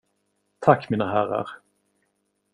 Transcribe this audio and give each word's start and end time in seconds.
Tack, 0.67 0.89
mina 0.95 1.09
herrar. 1.13 1.49